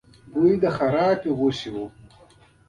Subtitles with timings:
[0.31, 1.77] بوی د خرابې غوښې و.